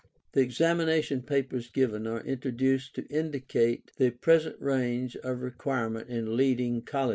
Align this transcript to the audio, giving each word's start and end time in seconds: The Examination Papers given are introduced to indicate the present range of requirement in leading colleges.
The 0.31 0.41
Examination 0.41 1.21
Papers 1.21 1.69
given 1.69 2.07
are 2.07 2.21
introduced 2.25 2.95
to 2.95 3.05
indicate 3.05 3.91
the 3.97 4.09
present 4.09 4.59
range 4.59 5.15
of 5.17 5.41
requirement 5.43 6.09
in 6.09 6.35
leading 6.35 6.81
colleges. 6.81 7.09